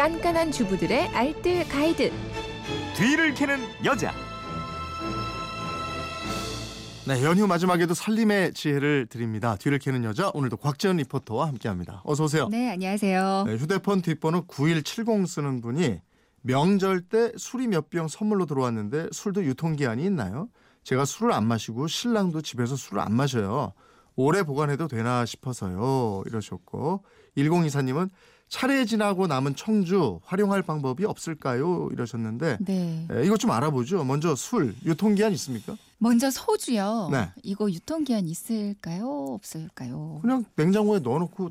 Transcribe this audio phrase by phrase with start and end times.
[0.00, 2.10] 깐깐한 주부들의 알뜰 가이드.
[2.96, 4.14] 뒤를 캐는 여자.
[7.06, 9.56] 네, 연휴 마지막에도 살림의 지혜를 드립니다.
[9.56, 12.00] 뒤를 캐는 여자 오늘도 곽지연 리포터와 함께합니다.
[12.06, 12.48] 어서 오세요.
[12.48, 13.44] 네, 안녕하세요.
[13.46, 16.00] 네, 휴대폰 뒷번호 9170 쓰는 분이
[16.40, 20.48] 명절 때 술이 몇 병 선물로 들어왔는데 술도 유통기한이 있나요?
[20.82, 23.74] 제가 술을 안 마시고 신랑도 집에서 술을 안 마셔요.
[24.16, 26.22] 오래 보관해도 되나 싶어서요.
[26.26, 27.04] 이러셨고
[27.36, 28.10] 1024님은
[28.48, 31.88] 차례 지나고 남은 청주 활용할 방법이 없을까요?
[31.92, 33.06] 이러셨는데 네.
[33.10, 34.02] 에, 이것 좀 알아보죠.
[34.04, 35.76] 먼저 술 유통기한 있습니까?
[35.98, 37.08] 먼저 소주요.
[37.12, 37.30] 네.
[37.44, 39.34] 이거 유통기한 있을까요?
[39.34, 40.18] 없을까요?
[40.22, 41.50] 그냥 냉장고에 넣어놓고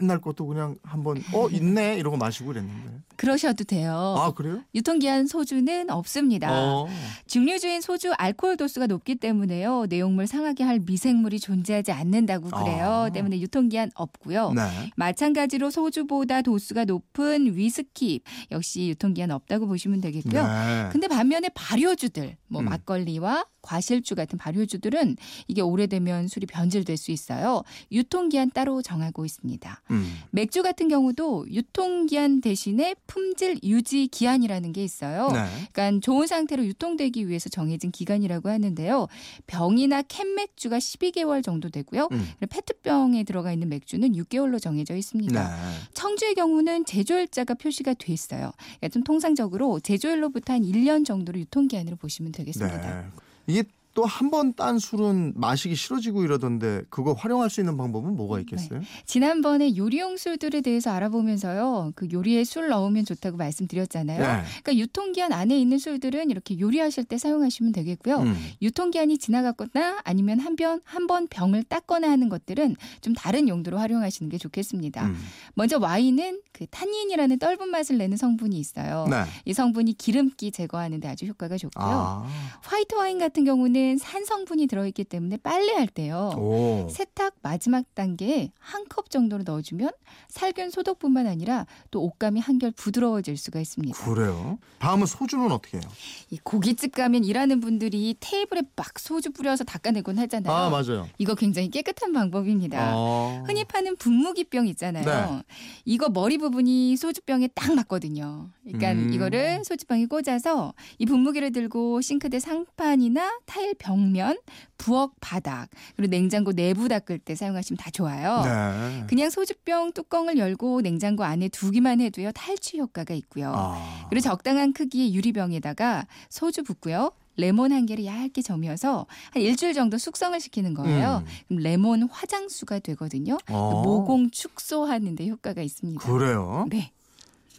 [0.00, 4.14] 옛날 것도 그냥 한번 어 있네 이러고 마시고 그랬는데 그러셔도 돼요.
[4.18, 4.62] 아 그래요?
[4.74, 6.48] 유통기한 소주는 없습니다.
[6.50, 6.88] 어.
[7.26, 9.86] 증류주인 소주 알코올 도수가 높기 때문에요.
[9.88, 13.06] 내용물 상하게 할 미생물이 존재하지 않는다고 그래요.
[13.06, 13.10] 아.
[13.10, 14.52] 때문에 유통기한 없고요.
[14.52, 14.62] 네.
[14.96, 20.42] 마찬가지로 소주보다 도수가 높은 위스키 역시 유통기한 없다고 보시면 되겠고요.
[20.46, 20.88] 네.
[20.92, 22.66] 근데 반면에 발효주들, 뭐 음.
[22.66, 25.16] 막걸리와 과실주 같은 발효주들은
[25.48, 27.62] 이게 오래되면 술이 변질될 수 있어요.
[27.90, 29.65] 유통기한 따로 정하고 있습니다.
[29.90, 30.18] 음.
[30.30, 35.28] 맥주 같은 경우도 유통기한 대신에 품질 유지 기한이라는 게 있어요.
[35.32, 35.44] 네.
[35.72, 39.08] 그러니까 좋은 상태로 유통되기 위해서 정해진 기간이라고 하는데요.
[39.46, 42.08] 병이나 캔 맥주가 12개월 정도 되고요.
[42.12, 42.28] 음.
[42.48, 45.48] 페트병에 들어가 있는 맥주는 6개월로 정해져 있습니다.
[45.48, 45.72] 네.
[45.94, 48.52] 청주의 경우는 제조일자가 표시가 돼 있어요.
[48.58, 53.02] 그러니까 좀 통상적으로 제조일로부터 한 1년 정도로 유통기한으로 보시면 되겠습니다.
[53.02, 53.06] 네.
[53.46, 53.64] 이게
[53.96, 58.80] 또 한 번 딴 술은 마시기 싫어지고 이러던데 그거 활용할 수 있는 방법은 뭐가 있겠어요?
[59.06, 61.92] 지난번에 요리용 술들에 대해서 알아보면서요.
[61.96, 64.18] 그 요리에 술 넣으면 좋다고 말씀드렸잖아요.
[64.20, 64.42] 네.
[64.62, 68.18] 그러니까 유통기한 안에 있는 술들은 이렇게 요리하실 때 사용하시면 되겠고요.
[68.18, 68.36] 음.
[68.60, 75.06] 유통기한이 지나갔거나 아니면 한변한번 병을 닦거나 하는 것들은 좀 다른 용도로 활용하시는 게 좋겠습니다.
[75.06, 75.16] 음.
[75.54, 79.06] 먼저 와인은 그 탄닌이라는 떫은 맛을 내는 성분이 있어요.
[79.10, 79.24] 네.
[79.44, 81.84] 이 성분이 기름기 제거하는 데 아주 효과가 좋고요.
[81.86, 82.26] 아.
[82.62, 86.30] 화이트 와인 같은 경우는 산 성분이 들어있기 때문에 빨래할 때요.
[86.38, 86.88] 오.
[86.90, 89.90] 세탁 마지막 단계에 한 컵 정도로 넣어주면
[90.28, 93.98] 살균 소독뿐만 아니라 또 옷감이 한결 부드러워질 수가 있습니다.
[94.02, 94.58] 그래요?
[94.78, 95.86] 다음은 소주는 어떻게 해요?
[96.30, 100.54] 이 고깃집 가면 일하는 분들이 테이블에 막 소주 뿌려서 닦아내곤 하잖아요.
[100.54, 101.08] 아 맞아요.
[101.18, 102.92] 이거 굉장히 깨끗한 방법입니다.
[102.94, 103.42] 어.
[103.46, 105.04] 흔히 파는 분무기병 있잖아요.
[105.04, 105.42] 네.
[105.84, 108.48] 이거 머리 부 분이 소주병에 딱 맞거든요.
[108.64, 109.12] 그러니까 음.
[109.12, 114.38] 이거를 소주병에 꽂아서 이 분무기를 들고 싱크대 상판이나 타일 벽면,
[114.78, 118.42] 부엌 바닥, 그리고 냉장고 내부 닦을 때 사용하시면 다 좋아요.
[118.44, 119.04] 네.
[119.08, 123.52] 그냥 소주병 뚜껑을 열고 냉장고 안에 두기만 해도요 탈취 효과가 있고요.
[123.54, 124.06] 아.
[124.10, 127.12] 그리고 적당한 크기의 유리병에다가 소주 붓고요.
[127.36, 131.22] 레몬 한 개를 얇게 저며서 한 일주일 정도 숙성을 시키는 거예요.
[131.24, 131.32] 음.
[131.48, 133.38] 그럼 레몬 화장수가 되거든요.
[133.48, 133.82] 어.
[133.82, 136.00] 모공 축소하는 데 효과가 있습니다.
[136.10, 136.66] 그래요?
[136.70, 136.92] 네,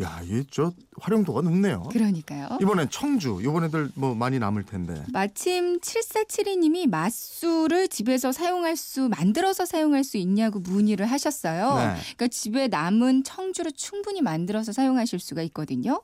[0.03, 1.84] 야, 이게 저 활용도가 높네요.
[1.91, 2.59] 그러니까요.
[2.62, 3.40] 이번엔 청주.
[3.41, 5.03] 이번 애들 뭐 많이 남을 텐데.
[5.12, 11.75] 마침 7472님이 맛술을 집에서 사용할 수 만들어서 사용할 수 있냐고 문의를 하셨어요.
[11.75, 12.02] 네.
[12.16, 16.02] 그러니까 집에 남은 청주를 충분히 만들어서 사용하실 수가 있거든요.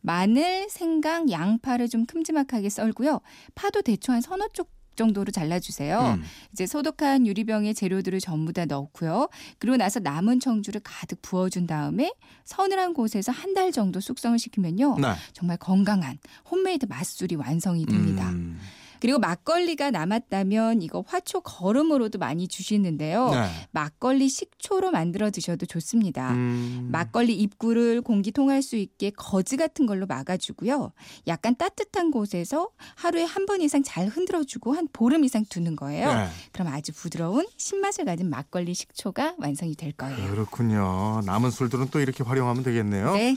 [0.00, 3.20] 마늘, 생강, 양파를 좀 큼지막하게 썰고요.
[3.54, 6.16] 파도 대충 한 서너 쪽 정도로 잘라주세요.
[6.18, 6.22] 음.
[6.52, 9.28] 이제 소독한 유리병에 재료들을 전부 다 넣고요.
[9.58, 12.12] 그리고 나서 남은 청주를 가득 부어준 다음에
[12.44, 14.98] 서늘한 곳에서 한 달 정도 숙성을 시키면요.
[14.98, 15.08] 네.
[15.34, 16.16] 정말 건강한
[16.50, 18.30] 홈메이드 맛술이 완성이 됩니다.
[18.30, 18.58] 음.
[19.02, 23.30] 그리고 막걸리가 남았다면 이거 화초 거름으로도 많이 주시는데요.
[23.30, 23.48] 네.
[23.72, 26.30] 막걸리 식초로 만들어 드셔도 좋습니다.
[26.30, 26.88] 음.
[26.92, 30.92] 막걸리 입구를 공기 통할 수 있게 거즈 같은 걸로 막아주고요.
[31.26, 36.14] 약간 따뜻한 곳에서 하루에 한 번 이상 잘 흔들어주고 한 보름 이상 두는 거예요.
[36.14, 36.28] 네.
[36.52, 40.30] 그럼 아주 부드러운 신맛을 가진 막걸리 식초가 완성이 될 거예요.
[40.30, 41.22] 그렇군요.
[41.26, 43.14] 남은 술들은 또 이렇게 활용하면 되겠네요.
[43.14, 43.36] 네,